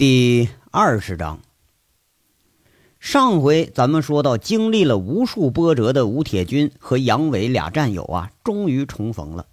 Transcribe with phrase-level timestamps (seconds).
[0.00, 1.40] 第二十章。
[2.98, 9.44] 上回咱们说到，经历了无数波折的吴铁军和杨伟俩战友啊，终于重逢了。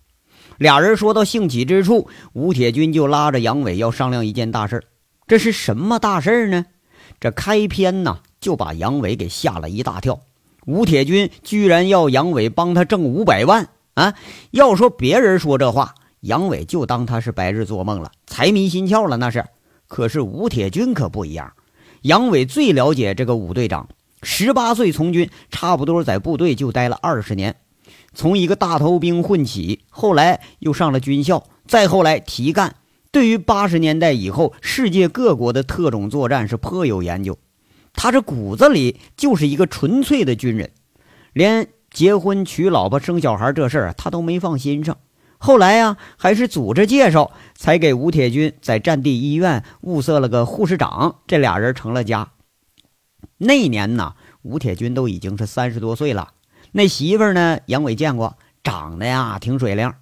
[0.57, 4.85] 俩人说到兴起之处，吴铁军就拉着杨伟要商量一件大事
[5.27, 6.65] 这是什么大事呢？
[7.19, 10.21] 这开篇呢，就把杨伟给吓了一大跳。
[10.65, 14.13] 吴铁军居然要杨伟帮他挣五百万啊！
[14.51, 19.43] 要说别人说这话，杨伟就当他是白日做梦了，财迷心窍了那是。
[19.87, 21.53] 可是吴铁军可不一样，
[22.01, 23.87] 杨伟最了解这个武队长。
[24.23, 27.55] 十八岁从军，差不多在部队就待了二十年，
[28.13, 32.75] 从一个大头兵混起，后来又上了军校，再后来提干。
[33.11, 37.37] 对于八十年代以后世界各国的特种作战是颇有研究。
[37.93, 40.71] 他这骨子里就是一个纯粹的军人，
[41.33, 44.97] 连结婚娶老婆生小孩这事儿他都没放心上。
[45.37, 52.29] 后来呀，还是组织介绍，才给吴铁军在战地医院物色了个护士长，这俩人成了家。
[53.37, 56.29] 那年呢，吴铁军都已经是三十多岁了。
[56.71, 59.93] 那媳妇呢，杨伟见过，长得呀挺水灵。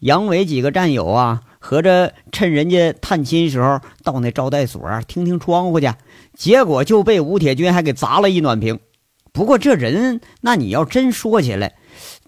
[0.00, 5.88] 杨伟几个战友啊，合着趁人家探亲时候到那招待所听听窗户去，
[6.34, 8.80] 结果就被吴铁军还给砸了一暖瓶。
[9.32, 11.76] 不过这人，那你要真说起来。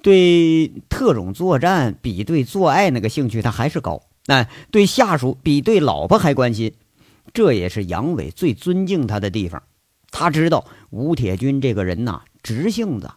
[0.02, 6.72] 对特种作战比对做爱那个兴趣他还是高，哎，对下属比对老婆还关心，
[7.32, 9.62] 这也是杨伟最尊敬他的地方。
[10.10, 13.10] 他知道吴铁军这个人呐，直性子，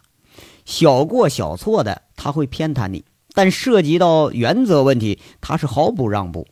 [0.64, 6.46] 小过小错的他会偏袒你，但涉及到原则问题，他是毫不让步，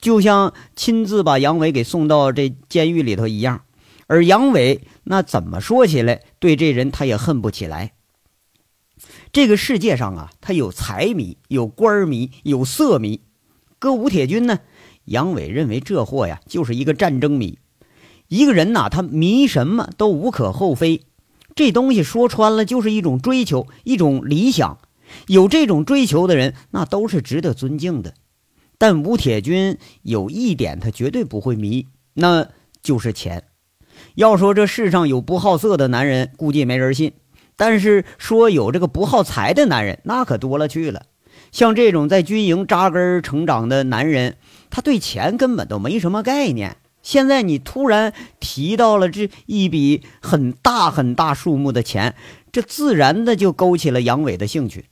[0.00, 3.62] 就像亲自把杨伟给送到这监狱里头一样。
[4.08, 7.92] 而杨伟那怎么说起来，对这人他也恨不起来。
[9.36, 13.20] 这个世界上啊，他有财迷，有官迷，有色迷。
[13.78, 14.60] 搁吴铁军呢，
[15.04, 17.58] 杨伟认为这货呀就是一个战争迷。
[18.28, 21.02] 一个人呐，他迷什么都无可厚非。
[21.54, 24.78] 这东西说穿了就是一种追求，一种理想。
[25.26, 28.14] 有这种追求的人，那都是值得尊敬的。
[28.78, 32.48] 但吴铁军有一点，他绝对不会迷，那
[32.82, 33.44] 就是钱。
[34.14, 37.12] 要说这世上有不好色的男人，估计没人信。
[37.56, 41.06] 但是说有这个不好财的男人，那可多了去了。
[41.52, 44.36] 像这种在军营扎根成长的男人，
[44.68, 46.76] 他对钱根本都没什么概念。
[47.02, 52.16] 现在你突然提到了这一笔很大很大数目的钱，
[52.50, 54.86] 这自然的就勾起了杨伟的兴趣。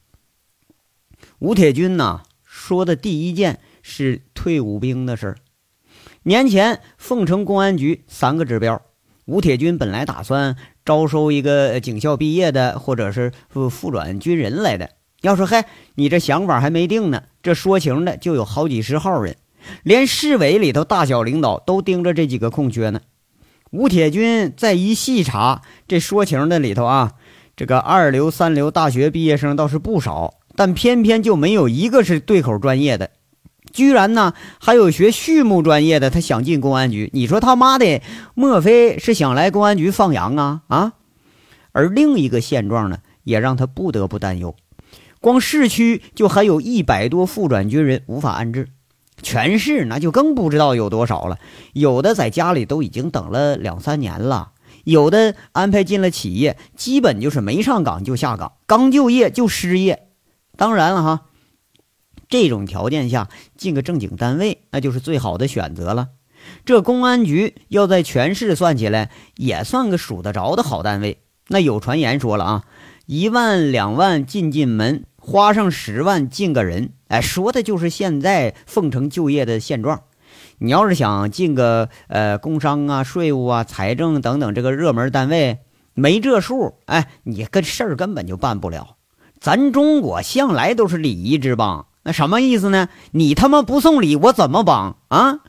[1.40, 5.36] 吴铁军呢说的第一件是退伍兵的事儿。
[6.22, 8.80] 年前凤城公安局三个指标，
[9.26, 10.56] 吴铁军本来打算。
[10.84, 14.90] 招收一个警校毕业的，或者是复复转军人来的。
[15.22, 15.64] 要说嗨，
[15.94, 19.36] 你这想法还没定呢，这说情的就有好几十号人，
[19.82, 23.00] 连市委里头大小领导都盯着这几个空缺呢。
[23.70, 27.12] 吴铁军再一细查，这说情的里头啊，
[27.56, 33.08] 这个二流、三流大学毕业生倒是不少，但偏偏就没有一个是对口专业的。
[33.74, 37.10] 居然呢，还有学畜牧专业的，他想进公安局。
[37.12, 38.00] 你说他妈的，
[38.34, 40.60] 莫非是想来公安局放羊啊？
[40.68, 40.92] 啊！
[41.72, 44.54] 而另一个现状呢，也让他不得不担忧。
[45.20, 48.68] 光市区就还有一百多复转军人无法安置，
[49.20, 51.38] 全市那就更不知道有多少了。
[51.72, 54.52] 有的在家里都已经等了两三年了，
[54.84, 60.06] 有的安排进了企业，基本就是没上岗就下岗，刚就业就失业。
[60.56, 61.22] 当然了哈。
[62.28, 66.08] 这种条件下进个正经单位，那就是最好的选择了。
[66.64, 71.18] 这公安局要在全市算起来，也算个数得着的好单位。
[71.48, 72.64] 那有传言说了啊，
[73.06, 76.92] 一万两万进进门，花上十万进个人。
[77.08, 80.02] 哎，说的就是现在凤城就业的现状。
[80.58, 85.58] 你要是想进个呃工商啊、税务啊、财政等等这个热门单位，
[85.94, 88.96] 没这数，哎，你个事儿根本就办不了。
[89.40, 91.86] 咱中国向来都是礼仪之邦。
[92.04, 92.88] 那什么意思呢？
[93.12, 95.40] 你他妈不送礼，我怎么帮啊？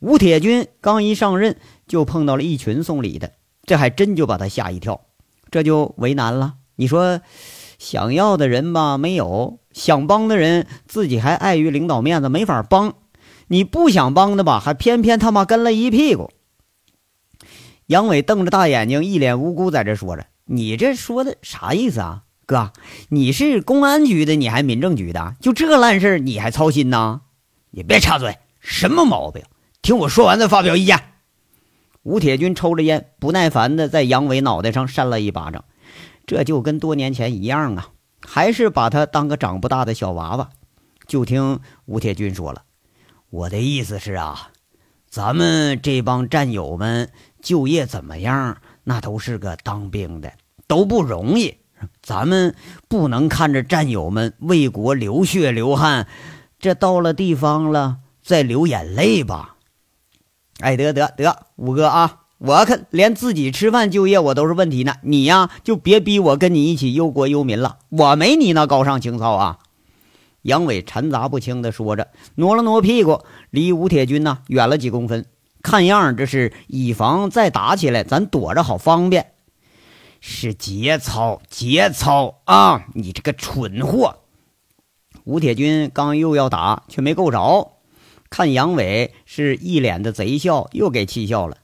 [0.00, 1.56] 吴铁军刚一上任，
[1.86, 3.32] 就碰到了一群送礼的，
[3.64, 5.00] 这还真就把他吓一跳，
[5.50, 6.54] 这就为难了。
[6.76, 7.20] 你说，
[7.78, 12.94] 想要的人吧没有，想帮的人自己还碍于领导面子没法帮，
[13.46, 16.30] 你不想帮的吧，还偏偏他妈跟了一屁股。
[17.86, 22.70] 杨伟瞪着大眼睛，一脸无辜在这说着：“你这说的啥意思啊？”哥，
[23.08, 27.22] 你是公安局的，你还民政局的，就这烂事你还操心呢？
[27.70, 29.42] 你别插嘴，什么毛病？
[29.80, 31.00] 听我说完再发表意见。
[32.02, 35.64] 吴铁军抽着烟，不耐烦的在杨伟脑袋上扇了一巴掌，
[36.26, 37.88] 这就跟多年前一样啊，
[38.20, 40.50] 还是把他当个长不大的小娃娃。
[41.06, 42.64] 就听吴铁军说了
[43.30, 44.50] ：“我的意思是啊，
[45.08, 47.10] 咱们这帮战友们
[47.40, 48.58] 就业怎么样？
[48.84, 50.32] 那都是个当兵的，
[50.66, 51.56] 都不容易。
[52.02, 52.54] 咱们
[52.88, 56.06] 不能看着战友们为国流血流汗，
[56.58, 59.56] 这到了地方了再流眼泪吧。
[60.60, 64.94] 哎，得得得，五哥啊，我可连自己吃饭就业我都是问题呢。
[65.02, 69.58] 你呀，就别逼我跟你一起忧国忧民了，我没你那高尚情操啊。
[70.42, 75.24] 杨伟掺杂不清的说着，挪了挪屁股，离吴铁军呢远了几公分。
[75.62, 79.31] 看样这是以防再打起来，咱躲着好方便。
[80.24, 82.86] 是节操，节操啊！
[82.94, 84.20] 你这个蠢货！
[85.24, 87.72] 吴铁军刚又要打，却没够着。
[88.30, 91.56] 看杨伟是一脸的贼笑，又给气笑了。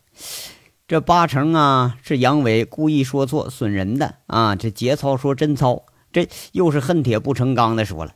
[0.89, 4.57] 这八成啊是杨伟故意说错损人的啊！
[4.57, 8.15] 这节操说真操，这又是恨铁不成钢的说了。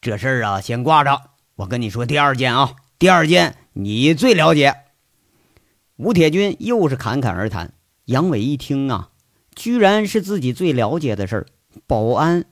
[0.00, 1.20] 这事儿啊，先挂着。
[1.54, 4.74] 我跟你说第二件啊，第二件你最了解。
[5.94, 7.72] 吴铁军又是侃侃而谈。
[8.06, 9.10] 杨伟一听啊，
[9.56, 11.46] 居然是自己最了解的事儿——
[11.88, 12.44] 保安。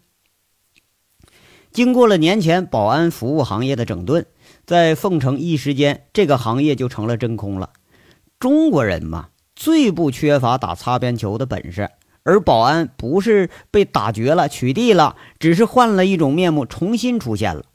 [1.71, 4.27] 经过了年前保安服务行业的整顿，
[4.67, 7.71] 在凤城一时间，这个行业就成了真空了。
[8.41, 11.91] 中国人嘛，最不缺乏打擦边球的本事。
[12.27, 17.67] 而保安不是被打绝了、取缔了，只是换了一种面目，重新出现了。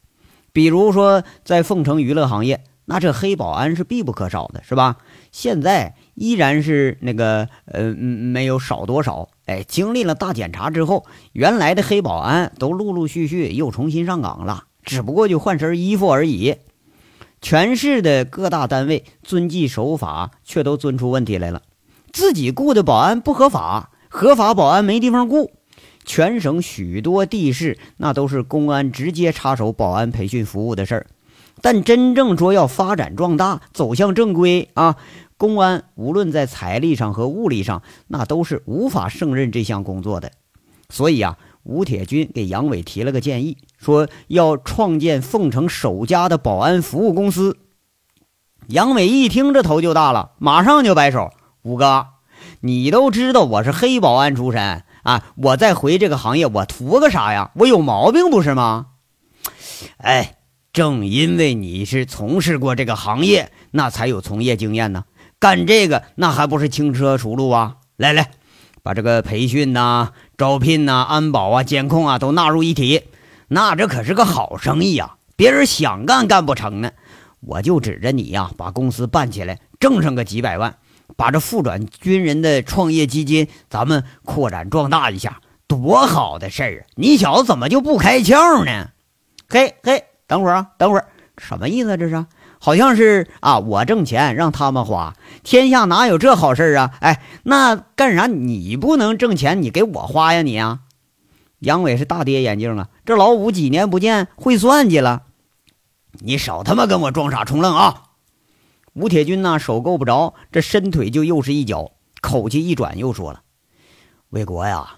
[0.51, 4.97] 比如说，在凤城娱乐行业，那这黑保安是必不可少的，是吧？
[5.31, 9.29] 现在依然是那个，呃，没有少多少。
[9.45, 16.57] 哎，经历了大检查之后，原来的黑保安都陆陆续续又重新上岗了，只不过就换身衣服而已。
[17.41, 21.61] 全市的各大单位遵纪守法，却都遵出问题来了，
[22.11, 23.91] 自己雇的保安不合法。
[24.09, 25.51] 合法保安没地方雇，
[26.03, 31.07] 全省许多地市那都是公安直接插手保安培训服务的事儿，
[31.61, 34.97] 但真正说要发展壮大、走向正规啊，
[35.39, 40.33] 公安无论在财力上和物力上，那都是无法胜任这项工作的。
[40.89, 47.57] 所以啊，吴铁军给杨伟提了个建议，说要创建凤城首家的保安服务公司。
[48.67, 51.29] 杨伟一听，这头就大了，马上就摆手
[51.63, 52.07] ：“五哥。”
[52.59, 55.33] 你都知道我是黑保安出身啊！
[55.37, 57.51] 我再回这个行业，我图个啥呀？
[57.55, 58.87] 我有毛病不是吗？
[59.97, 60.35] 哎，
[60.73, 65.05] 正因为你是从事过这个行业，那才有从业经验呢。
[65.39, 67.77] 干这个那还不是轻车熟路啊？
[67.95, 68.31] 来来，
[68.83, 73.03] 把这个培训呐、招聘呐、安保啊、监控啊都纳入一体，
[73.47, 75.15] 那这可是个好生意呀！
[75.37, 76.91] 别人想干干不成呢。
[77.39, 80.75] 我就指着你呀，把公司办起来，挣上个几百万。
[81.15, 86.91] 把这复转军人的创业基金，咱们扩展壮大一下，多好的事儿啊！
[86.95, 88.89] 你小子怎么就不开窍呢？
[89.47, 91.07] 嘿嘿，等会儿啊，等会儿，
[91.37, 91.95] 什么意思？
[91.95, 92.25] 这是
[92.59, 96.93] 好像是啊，我挣钱让他们花，天下哪有这好事啊？
[96.99, 98.27] 哎，那干啥？
[98.27, 100.41] 你不能挣钱，你给我花呀？
[100.41, 100.81] 你啊！
[101.59, 102.89] 杨伟是大跌眼镜啊！
[103.05, 105.23] 这老五几年不见，会算计了？
[106.19, 108.03] 你少他妈跟我装傻充愣啊！
[108.93, 111.91] 吴铁军呐，手够不着，这伸腿就又是一脚，
[112.21, 113.41] 口气一转又说了
[114.31, 114.95] ：“魏国呀，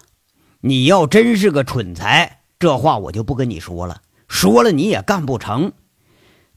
[0.62, 5.72] 你要真是个蠢材，这话我就不跟你说了，说了你也干不成。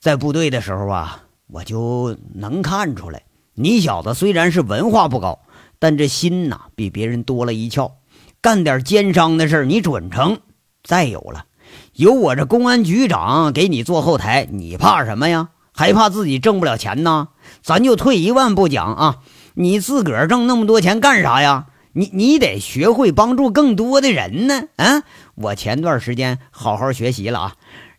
[0.05, 3.23] 在部队的时候啊，我就能看出来，
[3.55, 5.39] 你小子虽然是文化不高，
[5.79, 7.93] 但这心呐比别人多了一窍，
[8.39, 10.37] 干点奸商的事你准成。
[10.83, 11.45] 再有了，
[11.93, 17.29] 有我这公安局长给你做后台，你怕什么呀？”还怕自己挣不了钱呢？
[17.63, 19.15] 咱就退一万步讲啊，
[19.55, 21.65] 你自个儿挣那么多钱干啥呀？
[21.93, 24.65] 你你得学会帮助更多的人呢。
[24.75, 25.01] 啊，
[25.33, 27.55] 我前段时间好好学习了啊，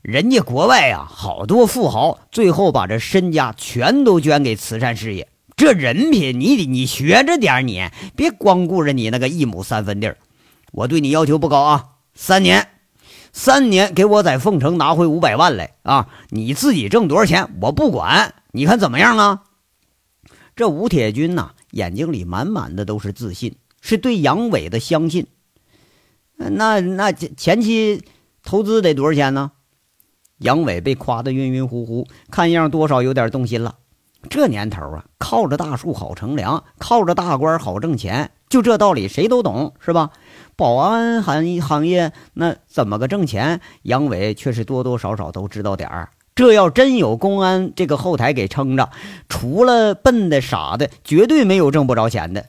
[0.06, 5.26] 人家国外啊好多富豪最后把这身家全都捐给慈善事业。
[5.56, 7.82] 这人品你得你学着点，你
[8.14, 10.16] 别光顾着你那个一亩三分地儿。
[10.70, 11.84] 我对你要求不高啊，
[12.14, 12.68] 三年。
[13.32, 16.08] 三年给我在凤城拿回五百万来啊！
[16.30, 19.42] 你自己挣多少钱我不管，你看怎么样啊？
[20.54, 25.26] 这吴铁军呐，眼睛里满满的都是自信，是对杨伟的相信。
[26.36, 28.04] 那那前前期
[28.44, 29.50] 投资得多少钱呢？
[30.38, 33.76] 杨伟被夸得晕晕乎乎，看样多少有点动心了。
[34.28, 40.10] 这年头啊，靠着大树好乘凉，靠着大官好挣钱，就这道理谁都懂，是吧？
[40.56, 43.60] 保安行行业那怎么个挣钱？
[43.82, 46.10] 杨伟却是多多少少都知道点儿。
[46.34, 48.90] 这要真有公安这个后台给撑着，
[49.28, 52.46] 除了笨的傻的，绝对没有挣不着钱的。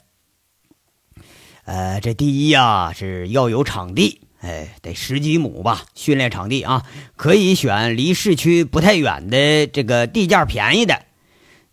[1.65, 6.84] 呃，这第一呀是要有场地，哎，得十几亩吧，训练场地啊，
[7.15, 11.01] 可以选离市区不太远的，这个地价便宜的。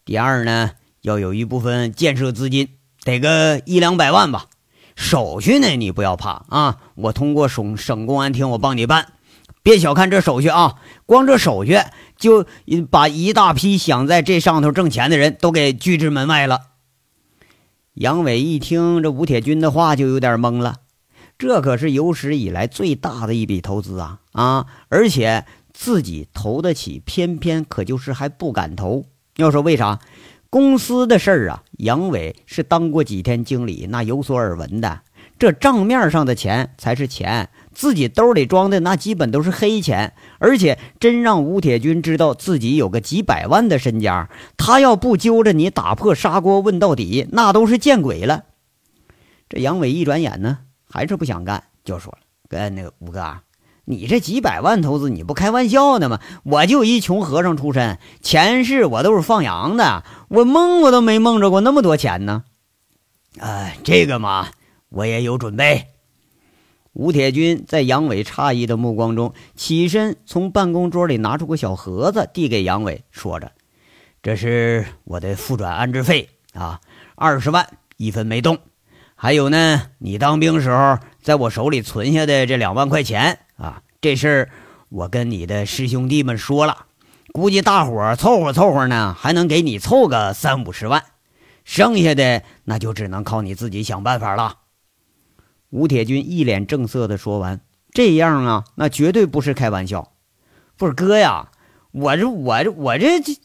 [0.04, 0.70] 第二呢，
[1.02, 2.68] 要有一部分建设资金，
[3.02, 4.46] 得个一两百万吧。
[4.96, 9.08] 手续呢，你不要怕啊，我通过省省公安厅，我帮你办。
[9.62, 11.78] 别小看这手续啊，光这手续
[12.16, 12.46] 就
[12.90, 16.60] 把一大批想在这上头挣钱的人都给拒之门外了。
[17.94, 20.76] 杨伟一听这吴铁军的话，就有点懵了。
[21.44, 24.66] 这可是有史以来最大的一笔投资啊啊！
[24.88, 29.04] 而且自己投得起，偏偏可就是还不敢投。
[29.36, 29.98] 要说为啥？
[30.48, 35.02] 公司的事儿啊，杨伟是当过几天经理，那有所耳闻的。
[35.38, 40.14] 这账面上的钱才是钱，自己兜里装的那基本都是黑钱。
[40.38, 48.44] 而且真让吴铁军知道自己有个几百万的身家，他要不揪着你打破砂锅问到底，那都是见鬼了。
[49.50, 50.60] 这杨伟一转眼呢，
[50.94, 53.40] 还是不想干，就说了：“跟那个吴哥，
[53.84, 56.20] 你这几百万投资，你不开玩笑呢吗？
[56.44, 62.44] 我就一穷和尚出身，前世我都是放羊的，我梦我都没梦着过那么多钱呢。
[63.40, 64.50] 哎，这个嘛。”
[64.90, 65.88] 我也有准备。
[66.92, 73.50] 吴铁军在杨伟诧异的目光中起身，从办公桌里拿出个小盒子，递给杨伟，说着
[74.22, 76.80] ：“这是我的复转安置费啊，
[77.16, 78.60] 二十万，一分没动。
[79.14, 84.50] 还有呢，你当兵时候在我手里存下的这两万块钱啊，这事儿
[84.88, 86.86] 我跟你的师兄弟们说了，
[87.32, 91.04] 估计大伙凑合凑合呢，还能给你凑个三五十万，
[91.64, 94.58] 剩下的那就只能靠你自己想办法了。”
[95.70, 97.60] 吴铁军一脸正色的说完
[97.92, 100.12] ：“这样啊，那绝对不是开玩笑。
[100.76, 101.50] 不是哥呀，
[101.92, 103.40] 我这我这我这这……”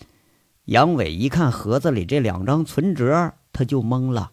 [0.66, 4.32] 杨伟一看盒子里这两张存折，他就懵了。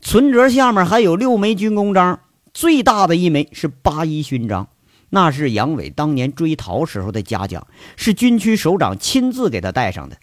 [0.00, 2.20] 存折下面还有六枚军功章，
[2.52, 4.68] 最大的一枚是八一勋章，
[5.10, 10.16] 那是杨伟当年追逃时候的嘉奖，是军区首长亲自给他戴上的。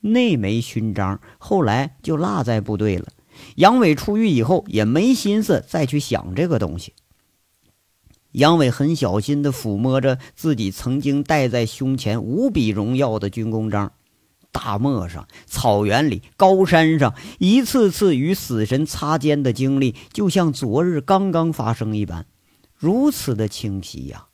[0.00, 3.08] 那枚勋章后来就落在部队了。
[3.56, 6.94] 杨伟出狱以后也没心思再去想这个东西。
[8.32, 13.92] 杨伟很小心地抚摸着自己曾经戴在胸前无比荣耀的军功章，
[14.50, 22.26] 大漠上、草原里、高山上，一次次与死神擦肩的经历，就像昨日刚刚发生一般，
[22.74, 24.26] 如此的清晰呀！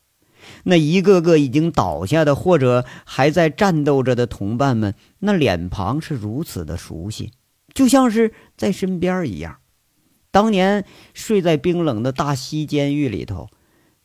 [0.64, 7.32] 那一个个已经倒下的或者还在战斗着的同伴们，那脸庞是如此的熟悉。
[7.72, 9.56] 就像是在身边一样。
[10.30, 13.48] 当年睡在冰冷的大西监狱里头，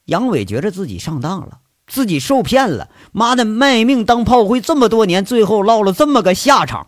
[0.05, 2.89] 杨伟觉着自己上当了，自己受骗了。
[3.11, 6.87] 妈的，卖命当炮灰这么多年，最后落了这么个下场。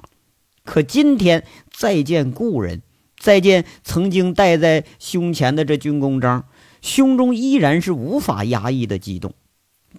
[0.64, 2.82] 可今天再见故人，
[3.20, 6.46] 再见曾经戴在胸前的这军功章，
[6.82, 9.34] 胸中依然是无法压抑的激动。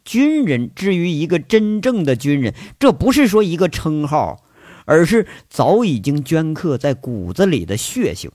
[0.05, 4.39] 军人，至于一个真正的军人，这不是说一个称号。
[4.85, 8.33] 而是早已经镌刻在骨子里的血性。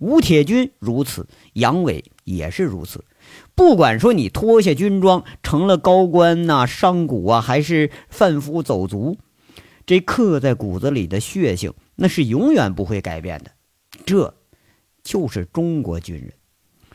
[0.00, 3.02] 吴铁军如此，杨伟也是如此。
[3.54, 9.18] 不管说你脱下军装成了高官呐、商贾啊，还是贩夫走卒，
[9.84, 13.52] 这刻在骨子里的血性，那是永远不会改变的。
[14.06, 14.34] 这，
[15.02, 16.32] 就是中国军人，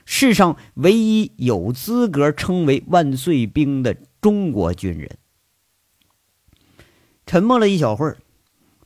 [0.05, 5.17] 世上唯一有资格称为万岁兵的中国军人。
[7.25, 8.17] 沉默了一小会儿。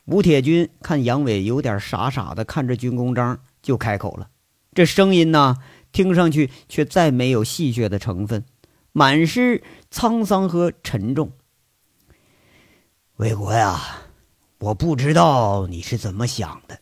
[0.04, 4.28] 吴铁军看杨伟有点傻傻的看着军功章，就开口了。
[4.74, 5.58] 这声音呢，
[5.92, 8.44] 听上去却再没有戏谑的成分，
[8.92, 11.32] 满是沧桑和沉重。
[13.16, 13.80] 魏国呀，
[14.58, 16.78] 我不知道你是怎么想的，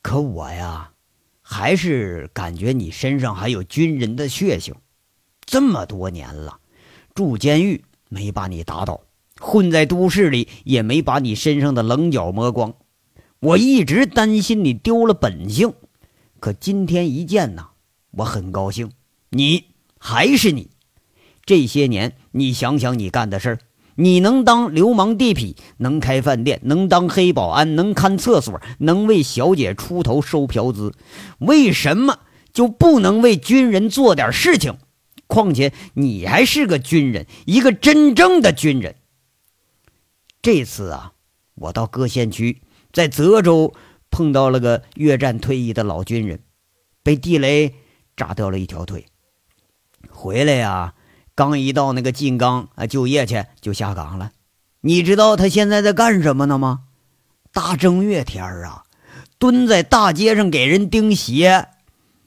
[0.00, 0.92] 可我呀，
[1.42, 4.74] 还是感觉你身上还有军人的血性。
[5.44, 6.60] 这么多年了，
[7.14, 9.02] 住监狱没把你打倒。
[9.42, 12.74] 混在都市里也没把你身上的棱角磨光，
[13.40, 15.72] 我一直担心你丢了本性，
[16.38, 17.69] 可今天一见呐，
[18.12, 18.90] 我很高兴，
[19.30, 19.64] 你
[19.98, 20.70] 还是你。
[21.44, 23.58] 这些年，你想想你干的事儿，
[23.96, 30.94] 你能当流氓地痞，能开饭店，能当黑保安，能看厕所，能为小姐出头收嫖资，
[31.38, 32.20] 为什么
[32.52, 34.78] 就不能为军人做点事情？
[35.26, 38.96] 况且你还是个军人，一个真正的军人。
[40.42, 41.12] 这次啊，
[41.54, 42.62] 我到各县区，
[42.92, 43.72] 在泽州
[44.10, 46.40] 碰到了个越战退役的老军人，
[47.02, 47.74] 被地雷
[48.20, 49.06] 炸掉了一条腿。
[50.10, 50.92] 回来呀，
[51.34, 54.32] 刚一到那个晋冈啊就业去，就下岗了。
[54.82, 56.80] 你知道他现在在干什么呢吗？
[57.50, 58.84] 大正月天啊，
[59.38, 61.68] 蹲在大街上给人钉鞋，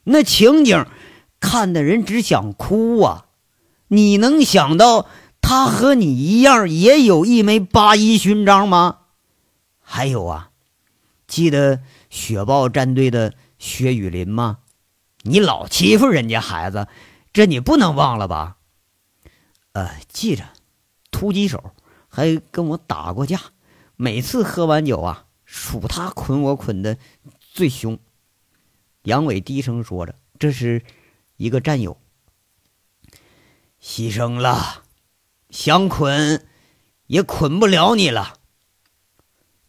[0.02, 0.84] 那情景
[1.38, 3.26] 看的人只想哭啊！
[3.86, 5.06] 你能想到？
[5.46, 9.00] 他和你一样，也有一枚八一勋章吗？
[9.78, 10.48] 还有啊，
[11.26, 14.60] 记得雪豹战队的薛雨林吗？
[15.26, 16.86] 你老欺负人家孩子，
[17.32, 18.58] 这你不能忘了吧？
[19.72, 20.44] 呃，记着，
[21.10, 21.72] 突击手
[22.08, 23.40] 还跟我打过架，
[23.96, 26.98] 每次喝完酒啊，数他捆我捆的
[27.40, 27.98] 最凶。
[29.04, 30.84] 杨伟低声说着：“这是
[31.36, 31.98] 一个战友
[33.82, 34.82] 牺牲了，
[35.48, 36.46] 想捆
[37.06, 38.40] 也捆不了你了。”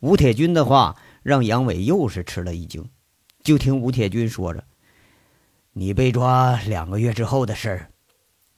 [0.01, 2.89] 吴铁军的话让杨伟又是吃了一惊。
[3.41, 4.65] 就听吴铁军说着
[5.77, 7.91] ：“你被抓两个月之后的事儿，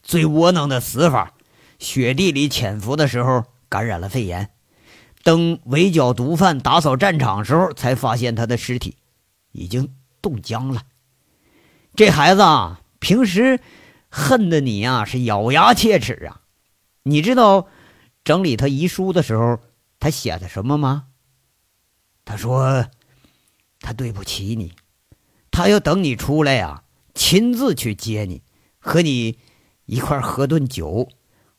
[0.02, 1.34] 最窝囊的死法，
[1.78, 4.52] 雪地里潜伏的时候感染了肺炎，
[5.24, 8.96] 等围剿毒贩打扫战场时候，才发现他的尸体
[9.52, 10.82] 已经。”冻僵了，
[11.96, 13.62] 这孩子啊，平时
[14.10, 16.42] 恨得你呀是咬牙切齿啊。
[17.04, 17.68] 你知道
[18.26, 19.60] 整理他遗书的时候
[20.00, 21.06] 他写的什么吗？
[22.26, 22.88] 他说
[23.80, 24.74] 他对不起你，
[25.50, 26.84] 他要等你出来呀，
[27.18, 28.44] 亲自去接你，
[28.80, 29.40] 和你
[29.88, 31.10] 一块喝顿酒，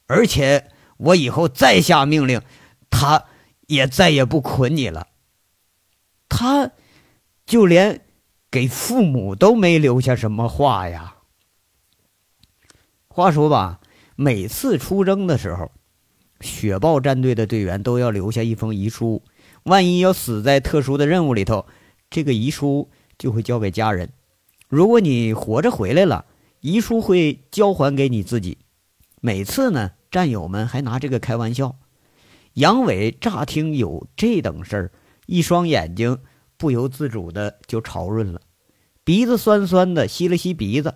[0.06, 2.40] 而且我以后再下命令，
[2.88, 3.24] 他
[3.66, 5.08] 也再也不捆你了。
[6.30, 6.70] 他
[7.44, 8.00] 就连。
[8.50, 11.16] 给父母都没留下什么话呀。
[13.08, 13.78] 话说吧，
[14.16, 15.70] 每次出征的时候，
[16.40, 19.22] 雪豹战队的队员都要留下一封遗书。
[19.64, 21.66] 万一要死在特殊的任务里头，
[22.08, 22.88] 这个遗书
[23.18, 24.14] 就会交给家人。
[24.68, 26.26] 如果你活着回来了，
[26.60, 28.58] 遗书会交还给你自己。
[29.20, 31.76] 每次呢，战友们还拿这个开玩笑。
[32.54, 34.92] 杨伟乍听有这等事儿，
[35.26, 36.18] 一双眼睛。
[36.58, 38.40] 不由自主的就潮润了，
[39.04, 40.92] 鼻子酸酸的，吸了吸鼻子。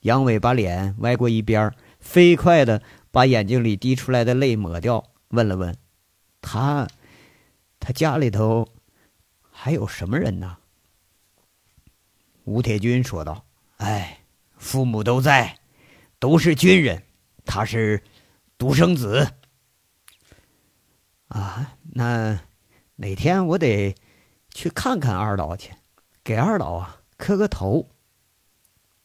[0.00, 5.76] 杨伟把脸歪过一边，飞快的把眼睛里滴出来的泪抹掉，问了问
[6.42, 6.88] ：“他，
[7.78, 8.66] 他家里头
[9.48, 10.56] 还有什么人呢？”
[12.50, 13.44] 吴铁军说道
[13.78, 14.24] ：“哎，
[14.56, 15.56] 父母都在，
[16.18, 17.04] 都是军人，
[17.44, 18.02] 他是
[18.58, 19.34] 独生子。
[21.28, 22.40] 啊，那
[22.96, 23.94] 哪天我得。”
[24.52, 25.72] 去看看二老去，
[26.24, 27.88] 给二老啊磕个头。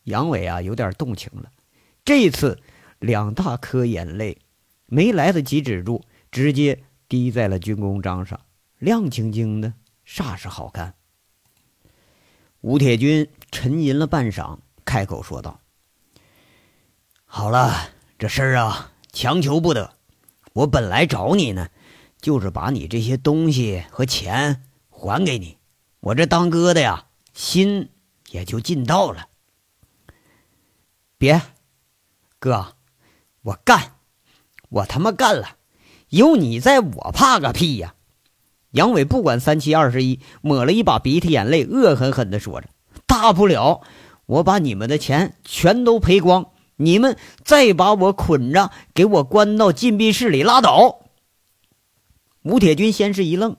[0.05, 1.51] 杨伟啊有点动情了，
[2.03, 2.59] 这一次
[2.97, 4.39] 两大颗眼泪
[4.87, 8.41] 没来得及止住，直接滴在了军功章上，
[8.79, 10.95] 亮晶晶的，煞是好看。
[12.61, 15.61] 吴铁军沉吟了半晌，开口说道
[17.23, 17.71] ：“好了，
[18.19, 19.93] 这事儿啊强求不得。
[20.51, 21.69] 我本来找你呢，
[22.19, 25.57] 就是把你这些东西和钱。”还给你，
[26.01, 27.91] 我这当哥的呀，心
[28.29, 29.29] 也就尽到了。
[31.17, 31.41] 别，
[32.39, 32.75] 哥，
[33.41, 33.93] 我干，
[34.67, 35.57] 我他妈干了！
[36.09, 37.95] 有你在我怕个屁呀！
[38.71, 42.69] 杨伟不管三七二十一，抹了一把鼻涕眼泪，恶狠狠地说着
[43.25, 43.81] ：“大不了
[44.27, 50.99] 我把你们的钱全都赔光，你们再把我捆着，给我关到禁闭室里拉倒。”
[52.43, 53.57] 吴铁军先是一愣。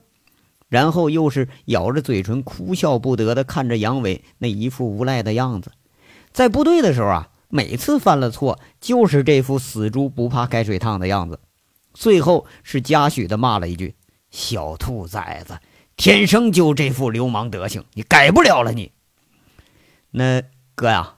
[0.69, 5.73] 然后又是咬着嘴唇，哭笑不得的看着杨伟那一副无赖的样子。
[6.33, 11.41] 在部队的时候啊，每次犯了错，就是这副死猪不怕开水烫的样子。
[11.93, 13.97] 最后是嘉许的骂了一句
[14.31, 15.59] ：“小兔崽子，
[15.97, 18.93] 天生就这副流氓德行，你改不了了。”你
[20.19, 20.43] 那
[20.75, 21.17] 哥呀，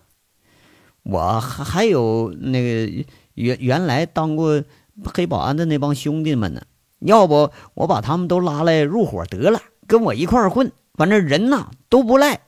[1.04, 4.64] 我还还有那个原原来当过
[5.04, 6.62] 黑保安的那帮兄弟们呢。
[6.98, 12.40] 要不我把他们都拉来入伙得了，跟我一块儿混，反正人呐都不赖。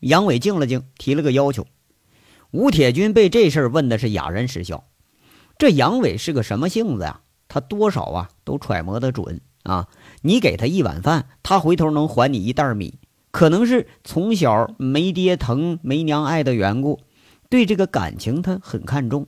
[0.00, 1.66] 杨伟静了静，提了个要求。
[2.50, 4.84] 吴铁军被这事儿问的是哑然失笑。
[5.56, 7.22] 这杨伟是个什么性子呀？
[7.48, 9.88] 他多少啊都揣摩得准啊！
[10.20, 12.98] 你给他一碗饭，他回头能还你一袋米。
[13.34, 17.00] 可能是从小没爹疼、没娘爱的缘故，
[17.50, 19.26] 对这个感情他很看重。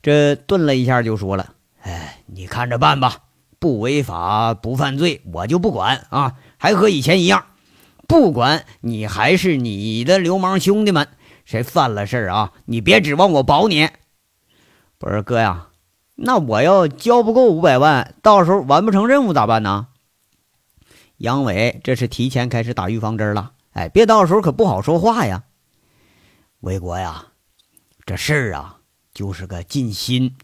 [0.00, 1.52] 这顿了一下，就说了。
[1.82, 3.18] 哎，你看着办吧，
[3.58, 7.44] 不违法不犯罪，我就不管啊，还和以前一样，
[8.08, 11.06] 不管你还是你的流氓兄弟们，
[11.44, 13.90] 谁犯了事儿啊，你别指望我保你。
[14.96, 15.68] 不是哥呀，
[16.14, 19.88] 那我要交不够五百万，到时候完不成任务咋办呢？
[21.22, 25.44] 杨伟这是提前开始打预防针了，哎，别到时候可不好说话呀。
[26.58, 27.26] 魏国呀，
[28.04, 28.80] 这事儿啊，
[29.14, 30.34] 就是个尽心。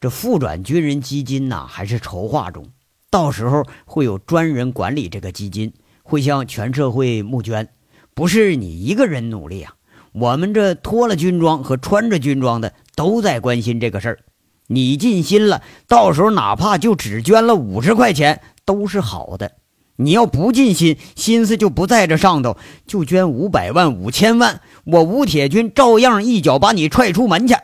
[0.00, 2.66] 这复转军人基金呐，还是筹划中，
[3.10, 7.68] 到时候会有专人管理这个基金，会向全社会募捐，
[8.12, 9.76] 不是你一个人努力啊，
[10.10, 14.18] 我们这脱了军装和穿着军装的都在关心这个事儿。
[14.66, 19.52] 你尽心了，到时候哪怕就只捐了五十块钱，都是好的。
[20.00, 22.56] 你要不尽心，心思就不在这上头，
[22.86, 27.56] 就捐五百万、五千万，我吴铁军照样一脚把你踹出门去。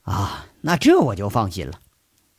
[0.00, 1.74] 啊，那这我就放心了。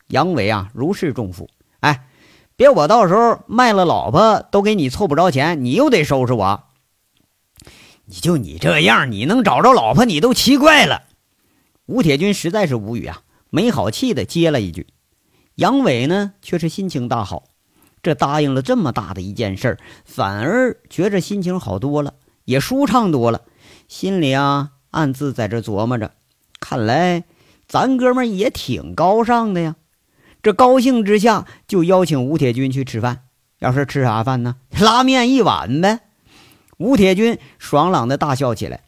[0.07, 1.47] 杨伟啊，如释重负。
[1.81, 2.07] 哎，
[2.55, 6.63] 别我到时候卖了老婆都给你凑不着钱，你又得收拾我。
[8.05, 11.03] 你就你这样，你能找着老婆，你都奇怪了。
[11.85, 14.87] 吴铁军实在是无语啊，没好气的接了一句。
[15.53, 17.43] 杨伟呢，却是心情大好。
[18.05, 22.13] 这答应了这么大的一件事儿，反而觉着心情好多了，
[22.43, 23.41] 也舒畅多了。
[23.87, 26.11] 心里啊暗自在这琢磨着：
[26.59, 27.23] 看来
[27.67, 29.75] 咱哥们也挺高尚的呀。
[30.43, 33.23] 这高兴之下，就邀请吴铁军去吃饭。
[33.57, 34.57] 要是吃啥饭呢？
[34.79, 36.01] 拉面一碗呗。
[36.77, 38.81] 吴铁军爽朗的大笑起来。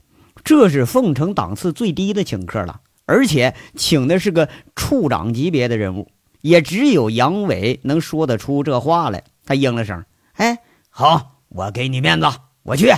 [0.44, 6.12] 这是凤城档次最低的请客了，而且请的是个处长级别的人物。
[6.48, 9.26] 也只有杨伟能说得出这话来。
[9.46, 12.28] 他应了声：“哎，好，我给你面子，
[12.64, 12.90] 我去。”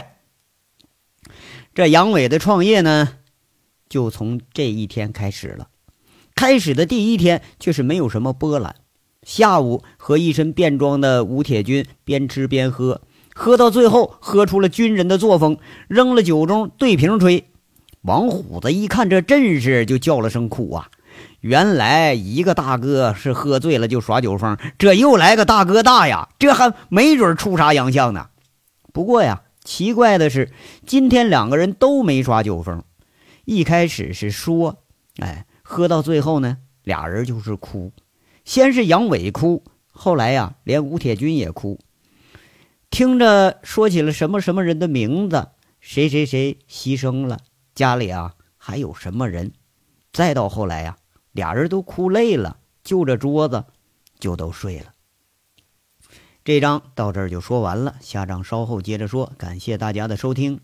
[1.74, 3.18] 这杨伟的创业呢，
[3.90, 5.70] 就从这一天开始了。
[6.36, 8.76] 开始的第一天却是没有什么波澜。
[9.24, 13.02] 下午和一身便装的吴铁军边吃边喝，
[13.34, 15.58] 喝到最后喝出了军人的作风，
[15.88, 17.46] 扔了酒盅对瓶吹。
[18.02, 20.90] 王虎子一看这阵势，就叫了声苦啊！
[21.42, 28.30] 原来一个大哥是喝醉了就耍酒疯，这又来个大哥大呀，这还没准出啥洋相呢。
[28.92, 30.52] 不过呀，奇怪的是，
[30.86, 32.84] 今天两个人都没耍酒疯。
[33.46, 34.84] 一开始是说，
[35.18, 37.92] 哎，喝到最后呢，俩人就是哭。
[38.46, 41.80] 先是杨伟哭，后来呀，连吴铁军也哭，
[42.90, 47.40] 听着说起了什么什么人的名字，谁谁谁牺牲了，
[47.76, 49.52] 家里啊还有什么人，
[50.12, 50.98] 再到后来呀。
[51.32, 53.66] 俩人都哭累了，就着桌子
[54.20, 54.94] 就都睡了。
[56.44, 59.32] 这章到这儿就说完了，下章稍后接着说。
[59.38, 60.62] 感谢大家的收听。